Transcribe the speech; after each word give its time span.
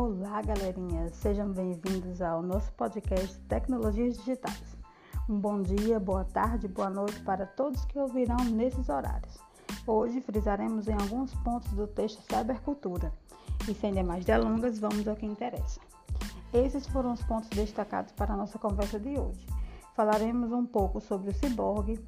Olá, 0.00 0.40
galerinha! 0.40 1.08
Sejam 1.08 1.50
bem-vindos 1.50 2.22
ao 2.22 2.40
nosso 2.40 2.70
podcast 2.74 3.36
Tecnologias 3.48 4.16
Digitais. 4.16 4.76
Um 5.28 5.40
bom 5.40 5.60
dia, 5.60 5.98
boa 5.98 6.22
tarde, 6.22 6.68
boa 6.68 6.88
noite 6.88 7.20
para 7.22 7.44
todos 7.44 7.84
que 7.84 7.98
ouvirão 7.98 8.36
nesses 8.44 8.88
horários. 8.88 9.38
Hoje 9.84 10.20
frisaremos 10.20 10.86
em 10.86 10.92
alguns 10.92 11.34
pontos 11.42 11.72
do 11.72 11.88
texto 11.88 12.22
Cybercultura. 12.32 13.12
E 13.68 13.74
sem 13.74 13.92
demais 13.92 14.24
delongas, 14.24 14.78
vamos 14.78 15.08
ao 15.08 15.16
que 15.16 15.26
interessa. 15.26 15.80
Esses 16.54 16.86
foram 16.86 17.12
os 17.12 17.24
pontos 17.24 17.48
destacados 17.48 18.12
para 18.12 18.34
a 18.34 18.36
nossa 18.36 18.56
conversa 18.56 19.00
de 19.00 19.18
hoje. 19.18 19.44
Falaremos 19.96 20.52
um 20.52 20.64
pouco 20.64 21.00
sobre 21.00 21.30
o 21.30 21.34
ciborgue, 21.34 21.98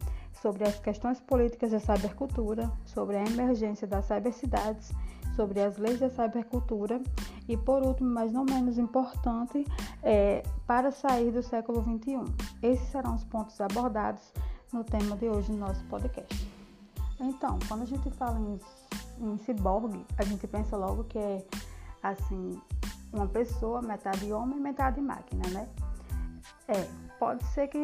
sobre 0.40 0.62
as 0.62 0.78
questões 0.78 1.18
políticas 1.18 1.72
da 1.72 1.80
cybercultura, 1.80 2.70
sobre 2.86 3.16
a 3.16 3.24
emergência 3.24 3.84
das 3.84 4.04
cybercidades, 4.04 4.92
sobre 5.40 5.62
as 5.62 5.78
leis 5.78 5.98
da 5.98 6.10
cybercultura 6.10 7.00
e, 7.48 7.56
por 7.56 7.82
último, 7.82 8.10
mas 8.10 8.30
não 8.30 8.44
menos 8.44 8.76
importante, 8.76 9.66
é, 10.02 10.42
para 10.66 10.90
sair 10.90 11.30
do 11.30 11.42
século 11.42 11.82
XXI. 11.82 12.30
Esses 12.62 12.86
serão 12.88 13.14
os 13.14 13.24
pontos 13.24 13.58
abordados 13.58 14.22
no 14.70 14.84
tema 14.84 15.16
de 15.16 15.30
hoje 15.30 15.50
do 15.50 15.56
nosso 15.56 15.82
podcast. 15.86 16.46
Então, 17.18 17.58
quando 17.66 17.82
a 17.82 17.86
gente 17.86 18.10
fala 18.10 18.38
em, 18.38 18.60
em 19.18 19.38
ciborgue, 19.38 20.04
a 20.18 20.24
gente 20.24 20.46
pensa 20.46 20.76
logo 20.76 21.04
que 21.04 21.18
é 21.18 21.42
assim 22.02 22.60
uma 23.10 23.26
pessoa 23.26 23.80
metade 23.80 24.30
homem, 24.30 24.60
metade 24.60 25.00
máquina, 25.00 25.48
né? 25.48 25.66
É, 26.68 26.86
pode 27.18 27.42
ser 27.46 27.66
que 27.68 27.80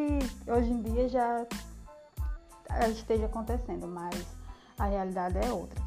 hoje 0.46 0.70
em 0.70 0.82
dia 0.82 1.08
já 1.08 1.46
esteja 2.90 3.24
acontecendo, 3.24 3.88
mas 3.88 4.26
a 4.78 4.84
realidade 4.84 5.38
é 5.38 5.50
outra. 5.50 5.85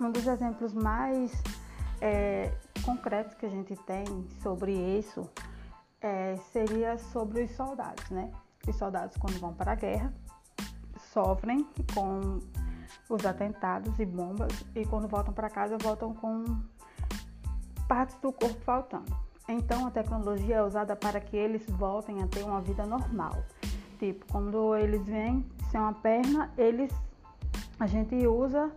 Um 0.00 0.10
dos 0.10 0.26
exemplos 0.26 0.72
mais 0.72 1.32
é, 2.00 2.52
concretos 2.84 3.34
que 3.34 3.46
a 3.46 3.48
gente 3.48 3.74
tem 3.76 4.04
sobre 4.42 4.72
isso 4.72 5.28
é, 6.00 6.36
seria 6.52 6.96
sobre 6.98 7.42
os 7.42 7.50
soldados, 7.52 8.08
né? 8.10 8.30
Os 8.66 8.76
soldados, 8.76 9.16
quando 9.16 9.38
vão 9.40 9.52
para 9.52 9.72
a 9.72 9.74
guerra, 9.74 10.12
sofrem 11.12 11.66
com 11.94 12.38
os 13.08 13.26
atentados 13.26 13.98
e 13.98 14.06
bombas 14.06 14.52
e 14.74 14.84
quando 14.84 15.08
voltam 15.08 15.32
para 15.32 15.50
casa, 15.50 15.76
voltam 15.78 16.14
com 16.14 16.44
partes 17.88 18.16
do 18.16 18.32
corpo 18.32 18.60
faltando. 18.60 19.16
Então, 19.48 19.86
a 19.86 19.90
tecnologia 19.90 20.56
é 20.56 20.62
usada 20.62 20.94
para 20.94 21.20
que 21.20 21.36
eles 21.36 21.64
voltem 21.70 22.22
a 22.22 22.26
ter 22.26 22.44
uma 22.44 22.60
vida 22.60 22.84
normal. 22.84 23.42
Tipo, 23.98 24.26
quando 24.30 24.76
eles 24.76 25.04
vêm 25.06 25.44
sem 25.70 25.80
uma 25.80 25.94
perna, 25.94 26.52
eles 26.56 26.92
a 27.80 27.86
gente 27.86 28.14
usa 28.26 28.70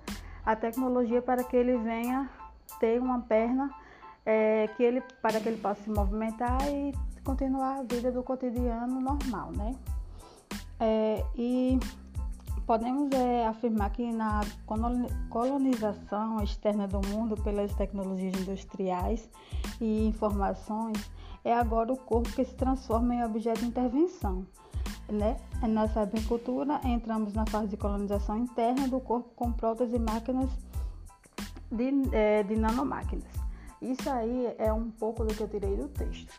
a 0.45 0.55
tecnologia 0.55 1.21
para 1.21 1.43
que 1.43 1.55
ele 1.55 1.77
venha 1.77 2.29
ter 2.79 2.99
uma 2.99 3.21
perna 3.21 3.69
é, 4.25 4.67
que 4.75 4.83
ele, 4.83 5.01
para 5.21 5.39
que 5.39 5.49
ele 5.49 5.57
possa 5.57 5.81
se 5.83 5.89
movimentar 5.89 6.61
e 6.67 6.93
continuar 7.23 7.79
a 7.79 7.83
vida 7.83 8.11
do 8.11 8.23
cotidiano 8.23 8.99
normal, 8.99 9.51
né? 9.51 9.75
É, 10.79 11.23
e 11.35 11.79
podemos 12.65 13.11
é, 13.11 13.45
afirmar 13.45 13.91
que 13.91 14.11
na 14.11 14.41
colonização 15.29 16.41
externa 16.41 16.87
do 16.87 17.01
mundo 17.07 17.35
pelas 17.43 17.73
tecnologias 17.75 18.33
industriais 18.39 19.29
e 19.79 20.07
informações 20.07 21.11
é 21.43 21.53
agora 21.53 21.91
o 21.91 21.97
corpo 21.97 22.31
que 22.31 22.45
se 22.45 22.55
transforma 22.55 23.15
em 23.15 23.23
objeto 23.23 23.59
de 23.59 23.65
intervenção. 23.65 24.45
Né? 25.11 25.35
Na 25.67 25.89
cybercultura, 25.89 26.79
entramos 26.85 27.33
na 27.33 27.45
fase 27.45 27.67
de 27.67 27.75
colonização 27.75 28.37
interna 28.37 28.87
do 28.87 28.97
corpo 29.01 29.29
com 29.35 29.51
próteses 29.51 29.93
e 29.93 29.99
máquinas 29.99 30.49
de, 31.69 31.91
é, 32.13 32.43
de 32.43 32.55
nanomáquinas. 32.55 33.27
Isso 33.81 34.09
aí 34.09 34.55
é 34.57 34.71
um 34.71 34.89
pouco 34.89 35.25
do 35.25 35.33
que 35.33 35.41
eu 35.41 35.49
tirei 35.49 35.75
do 35.75 35.89
texto, 35.89 36.31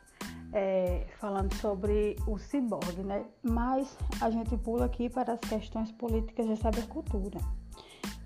é, 0.55 1.07
falando 1.19 1.53
sobre 1.57 2.17
o 2.27 2.39
ciborgue, 2.39 3.03
né? 3.03 3.27
Mas 3.43 3.95
a 4.21 4.31
gente 4.31 4.57
pula 4.57 4.87
aqui 4.87 5.11
para 5.11 5.35
as 5.35 5.41
questões 5.41 5.93
políticas 5.93 6.47
da 6.47 6.57
cybercultura, 6.57 7.41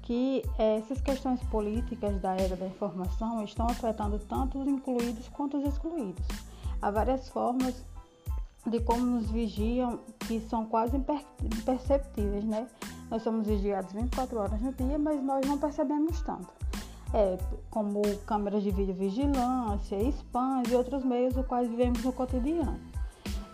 que 0.02 0.44
é, 0.58 0.76
essas 0.76 1.00
questões 1.00 1.42
políticas 1.44 2.20
da 2.20 2.36
era 2.36 2.54
da 2.54 2.66
informação 2.66 3.42
estão 3.42 3.66
afetando 3.66 4.18
tanto 4.20 4.60
os 4.60 4.68
incluídos 4.68 5.28
quanto 5.28 5.56
os 5.56 5.66
excluídos. 5.66 6.24
Há 6.80 6.90
várias 6.90 7.28
formas 7.30 7.84
de 8.66 8.80
como 8.80 9.04
nos 9.04 9.30
vigiam 9.30 10.00
que 10.20 10.40
são 10.40 10.66
quase 10.66 10.96
imperceptíveis, 10.96 12.44
né? 12.44 12.66
Nós 13.10 13.22
somos 13.22 13.46
vigiados 13.46 13.92
24 13.92 14.38
horas 14.38 14.60
no 14.60 14.72
dia, 14.72 14.98
mas 14.98 15.22
nós 15.22 15.46
não 15.46 15.58
percebemos 15.58 16.20
tanto. 16.22 16.48
É, 17.14 17.38
como 17.70 18.02
câmeras 18.26 18.62
de 18.62 18.70
videovigilância, 18.70 19.96
spams 20.10 20.70
e 20.70 20.74
outros 20.74 21.04
meios 21.04 21.36
os 21.36 21.46
quais 21.46 21.68
vivemos 21.68 22.02
no 22.02 22.12
cotidiano. 22.12 22.78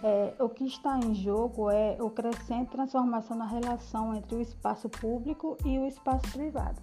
É, 0.03 0.35
o 0.41 0.49
que 0.49 0.65
está 0.67 0.99
em 0.99 1.15
jogo 1.15 1.71
é 1.71 1.97
o 2.01 2.11
crescente 2.11 2.71
transformação 2.71 3.37
na 3.37 3.47
relação 3.47 4.15
entre 4.15 4.37
o 4.37 4.41
espaço 4.41 4.89
público 4.89 5.57
e 5.65 5.79
o 5.79 5.87
espaço 5.87 6.33
privado. 6.33 6.81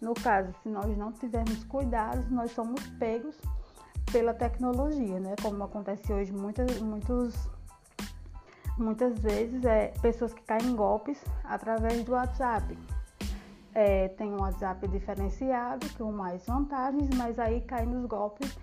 No 0.00 0.14
caso, 0.14 0.54
se 0.62 0.68
nós 0.68 0.96
não 0.96 1.12
tivermos 1.12 1.64
cuidados, 1.64 2.30
nós 2.30 2.52
somos 2.52 2.86
pegos 2.98 3.36
pela 4.10 4.32
tecnologia, 4.32 5.18
né? 5.18 5.34
Como 5.42 5.62
acontece 5.62 6.12
hoje 6.12 6.32
muitas, 6.32 6.80
muitos 6.80 7.34
muitas 8.76 9.18
vezes 9.18 9.64
é 9.64 9.88
pessoas 10.02 10.34
que 10.34 10.42
caem 10.42 10.66
em 10.66 10.76
golpes 10.76 11.22
através 11.44 12.04
do 12.04 12.12
WhatsApp. 12.12 12.76
É, 13.74 14.08
tem 14.08 14.32
um 14.32 14.40
WhatsApp 14.40 14.86
diferenciado 14.88 15.86
com 15.98 16.12
mais 16.12 16.46
vantagens, 16.46 17.10
mas 17.16 17.38
aí 17.38 17.60
cai 17.62 17.84
nos 17.84 18.06
golpes 18.06 18.56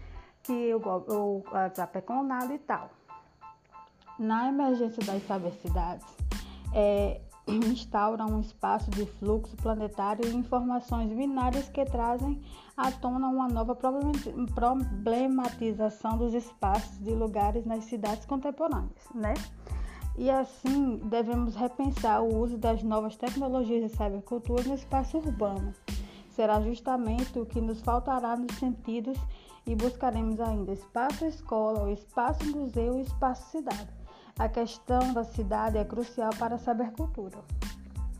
que 0.44 0.74
o, 0.74 0.80
o 0.80 1.44
WhatsApp 1.52 1.98
é 1.98 2.02
clonado 2.02 2.54
e 2.54 2.60
tal. 2.60 2.90
Na 4.18 4.48
emergência 4.48 5.04
das 5.04 5.22
cybercidades, 5.24 6.06
é, 6.74 7.20
instaura 7.48 8.26
um 8.26 8.40
espaço 8.40 8.90
de 8.92 9.06
fluxo 9.06 9.58
planetário 9.58 10.26
e 10.28 10.36
informações 10.36 11.12
binárias 11.12 11.68
que 11.70 11.84
trazem 11.86 12.42
à 12.78 12.92
tona 12.92 13.28
uma 13.28 13.48
nova 13.48 13.76
problematização 13.76 16.18
dos 16.18 16.34
espaços 16.34 16.98
de 17.00 17.12
lugares 17.12 17.66
nas 17.66 17.84
cidades 17.86 18.26
contemporâneas, 18.26 19.10
né? 19.14 19.34
E 20.22 20.30
assim 20.30 20.98
devemos 20.98 21.56
repensar 21.56 22.22
o 22.22 22.38
uso 22.44 22.56
das 22.56 22.84
novas 22.84 23.18
tecnologias 23.18 23.90
de 23.90 23.98
cybercultura 23.98 24.62
no 24.66 24.76
espaço 24.76 25.18
urbano. 25.18 25.74
Será 26.30 26.62
justamente 26.62 27.40
o 27.40 27.46
que 27.48 27.60
nos 27.60 27.82
faltará 27.82 28.38
nos 28.38 28.56
sentidos 28.58 29.18
e 29.66 29.74
buscaremos 29.74 30.40
ainda 30.40 30.74
espaço 30.74 31.26
escola, 31.26 31.86
o 31.86 31.92
espaço 31.92 32.46
museu 32.56 33.00
e 33.00 33.02
espaço 33.02 33.50
cidade. 33.50 33.90
A 34.38 34.48
questão 34.48 35.12
da 35.12 35.24
cidade 35.24 35.80
é 35.80 35.84
crucial 35.84 36.30
para 36.38 36.54
a 36.54 36.60
cybercultura. 36.60 37.40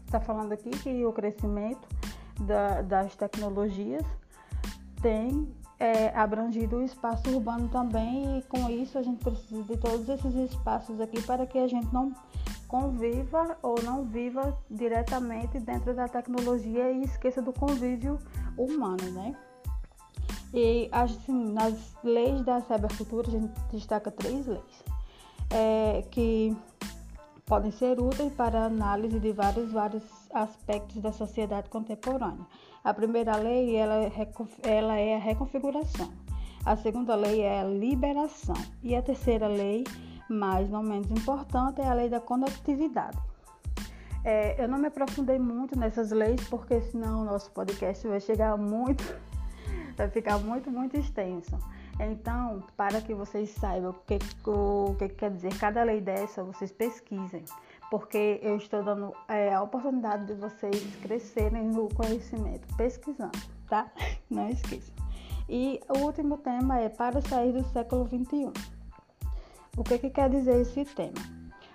Está 0.04 0.20
falando 0.20 0.54
aqui 0.54 0.72
que 0.72 1.06
o 1.06 1.14
crescimento 1.14 1.88
da, 2.40 2.82
das 2.82 3.16
tecnologias 3.16 4.04
tem 5.04 5.54
é, 5.82 6.16
abrangido 6.16 6.78
o 6.78 6.84
espaço 6.84 7.28
urbano 7.32 7.68
também 7.68 8.38
e 8.38 8.44
com 8.44 8.70
isso 8.70 9.00
a 9.00 9.02
gente 9.02 9.24
precisa 9.24 9.64
de 9.64 9.76
todos 9.78 10.08
esses 10.08 10.36
espaços 10.36 11.02
aqui 11.02 11.20
para 11.24 11.48
que 11.48 11.58
a 11.58 11.68
gente 11.68 11.92
não 11.92 12.14
conviva 12.68 13.58
ou 13.64 13.82
não 13.82 14.06
viva 14.06 14.56
diretamente 14.70 15.60
dentro 15.60 15.96
da 15.96 16.08
tecnologia 16.08 16.92
e 16.92 17.04
esqueça 17.04 17.42
do 17.42 17.52
convívio 17.52 18.20
humano, 18.56 19.10
né? 19.12 19.36
E 20.54 20.88
assim, 20.92 21.52
nas 21.52 21.96
leis 22.04 22.44
da 22.44 22.62
cybercultura 22.62 23.28
a 23.28 23.32
gente 23.32 23.52
destaca 23.72 24.12
três 24.12 24.46
leis 24.46 24.84
é, 25.50 26.04
que 26.12 26.56
podem 27.52 27.70
ser 27.70 28.00
úteis 28.00 28.32
para 28.32 28.62
a 28.62 28.66
análise 28.68 29.20
de 29.20 29.34
vários, 29.34 29.74
vários 29.74 30.04
aspectos 30.34 31.02
da 31.02 31.12
sociedade 31.12 31.70
contemporânea. 31.70 32.48
A 32.82 32.94
primeira 32.94 33.36
lei 33.36 33.76
ela 33.76 33.96
é, 33.96 34.10
ela 34.64 34.96
é 34.96 35.18
a 35.18 35.20
reconfiguração. 35.20 36.14
A 36.66 36.78
segunda 36.78 37.14
lei 37.14 37.42
é 37.42 37.60
a 37.60 37.66
liberação. 37.66 38.56
E 38.82 38.96
a 38.96 39.02
terceira 39.02 39.50
lei, 39.50 39.84
mais 40.30 40.70
não 40.70 40.82
menos 40.82 41.12
importante, 41.12 41.82
é 41.82 41.88
a 41.90 41.94
lei 41.94 42.08
da 42.08 42.22
conectividade. 42.22 43.20
É, 44.24 44.64
eu 44.64 44.70
não 44.70 44.78
me 44.78 44.88
aprofundei 44.88 45.38
muito 45.38 45.78
nessas 45.78 46.10
leis, 46.12 46.48
porque 46.48 46.80
senão 46.80 47.24
o 47.24 47.26
nosso 47.26 47.52
podcast 47.52 48.08
vai 48.08 48.22
chegar 48.22 48.56
muito, 48.58 49.04
vai 49.98 50.08
ficar 50.10 50.38
muito, 50.38 50.72
muito 50.72 50.98
extenso. 50.98 51.60
Então, 52.00 52.64
para 52.76 53.02
que 53.02 53.14
vocês 53.14 53.50
saibam 53.52 53.92
o 53.92 53.94
que, 53.94 54.20
o 54.50 54.96
que 54.98 55.10
quer 55.10 55.32
dizer 55.32 55.58
cada 55.58 55.84
lei 55.84 56.02
dessa, 56.02 56.44
vocês 56.44 56.72
pesquisem 56.72 57.44
porque 57.92 58.40
eu 58.42 58.56
estou 58.56 58.82
dando 58.82 59.14
é, 59.28 59.54
a 59.54 59.62
oportunidade 59.62 60.26
de 60.26 60.34
vocês 60.34 60.96
crescerem 61.02 61.66
no 61.66 61.94
conhecimento, 61.94 62.66
pesquisando, 62.78 63.38
tá? 63.68 63.92
Não 64.32 64.50
esqueçam. 64.50 64.96
E 65.50 65.82
o 65.90 66.06
último 66.06 66.38
tema 66.38 66.80
é 66.80 66.88
para 66.88 67.22
sair 67.22 67.52
do 67.52 67.66
século 67.66 68.06
21. 68.06 68.54
O 69.76 69.84
que, 69.84 70.00
que 70.00 70.10
quer 70.10 70.30
dizer 70.30 70.62
esse 70.62 70.86
tema? 70.86 71.20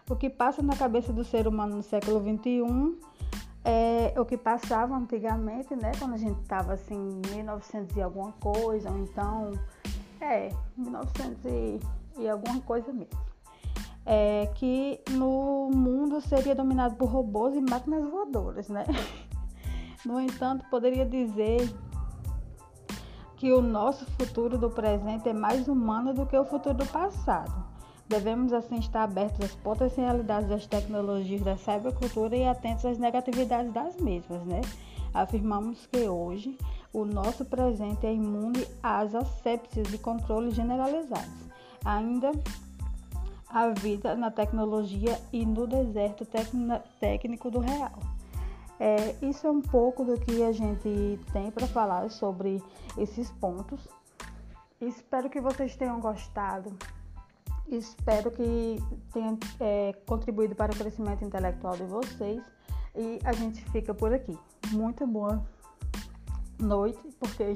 O 0.09 0.17
que 0.17 0.31
passa 0.31 0.63
na 0.63 0.75
cabeça 0.75 1.13
do 1.13 1.23
ser 1.23 1.47
humano 1.47 1.77
no 1.77 1.83
século 1.83 2.19
21 2.21 2.99
é 3.63 4.15
o 4.19 4.25
que 4.25 4.39
passava 4.39 4.97
antigamente, 4.97 5.77
né? 5.77 5.93
Quando 5.99 6.15
a 6.15 6.19
gente 6.19 6.41
estava 6.41 6.73
assim, 6.73 7.21
1900 7.31 7.95
e 7.95 8.01
alguma 8.01 8.33
coisa, 8.33 8.91
ou 8.91 8.99
então 8.99 9.53
É, 10.29 10.51
1900 10.77 11.45
e, 11.45 11.81
e 12.19 12.29
alguma 12.29 12.61
coisa 12.61 12.93
mesmo. 12.93 13.27
É, 14.05 14.47
que 14.55 15.01
no 15.11 15.71
mundo 15.73 16.21
seria 16.21 16.55
dominado 16.55 16.97
por 16.97 17.09
robôs 17.09 17.57
e 17.57 17.61
máquinas 17.61 18.09
voadoras, 18.09 18.69
né? 18.69 18.85
No 20.05 20.21
entanto, 20.21 20.65
poderia 20.71 21.05
dizer 21.05 21.69
que 23.37 23.53
o 23.53 23.61
nosso 23.61 24.07
futuro 24.13 24.57
do 24.57 24.71
presente 24.71 25.29
é 25.29 25.33
mais 25.33 25.67
humano 25.67 26.15
do 26.15 26.25
que 26.25 26.37
o 26.37 26.45
futuro 26.45 26.77
do 26.77 26.87
passado. 26.87 27.65
Devemos 28.09 28.53
assim 28.53 28.77
estar 28.77 29.03
abertos 29.03 29.45
às 29.45 29.55
potencialidades 29.57 30.49
das 30.49 30.65
tecnologias 30.65 31.43
da 31.43 31.57
cybercultura 31.57 32.37
e 32.37 32.47
atentos 32.47 32.85
às 32.85 32.99
negatividades 32.99 33.73
das 33.73 33.97
mesmas, 33.97 34.45
né? 34.45 34.61
Afirmamos 35.13 35.87
que 35.87 36.09
hoje 36.09 36.57
o 36.93 37.05
nosso 37.05 37.45
presente 37.45 38.07
é 38.07 38.15
imune 38.15 38.67
às 38.83 39.15
asepsias 39.15 39.93
e 39.93 39.99
controles 39.99 40.55
generalizados. 40.55 41.47
Ainda 41.85 42.33
a 43.49 43.69
vida 43.69 44.15
na 44.15 44.31
tecnologia 44.31 45.21
e 45.33 45.47
no 45.47 45.67
deserto 45.67 46.27
técnico 47.01 47.51
do 47.51 47.61
real. 47.61 47.99
É, 48.79 49.17
isso 49.23 49.47
é 49.47 49.51
um 49.51 49.63
pouco 49.63 50.05
do 50.05 50.21
que 50.21 50.43
a 50.43 50.53
gente 50.53 51.19
tem 51.33 51.51
para 51.51 51.67
falar 51.67 52.11
sobre 52.11 52.63
esses 52.99 53.31
pontos. 53.31 53.89
Espero 54.81 55.31
que 55.31 55.41
vocês 55.41 55.75
tenham 55.77 55.99
gostado. 56.01 56.77
Espero 57.67 58.31
que 58.31 58.79
tenha 59.13 59.37
é, 59.59 59.95
contribuído 60.07 60.55
para 60.55 60.73
o 60.73 60.77
crescimento 60.77 61.25
intelectual 61.25 61.77
de 61.77 61.85
vocês. 61.85 62.43
E 62.97 63.21
a 63.25 63.33
gente 63.33 63.63
fica 63.71 63.93
por 63.93 64.13
aqui. 64.13 64.37
Muito 64.73 65.07
boa 65.07 65.45
noite, 66.59 66.99
porque 67.21 67.55